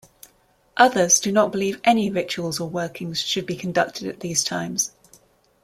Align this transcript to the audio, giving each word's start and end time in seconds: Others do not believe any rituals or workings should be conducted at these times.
Others 0.77 1.19
do 1.19 1.31
not 1.31 1.51
believe 1.51 1.79
any 1.83 2.09
rituals 2.09 2.59
or 2.59 2.67
workings 2.67 3.19
should 3.21 3.45
be 3.45 3.55
conducted 3.55 4.07
at 4.07 4.21
these 4.21 4.43
times. 4.43 4.93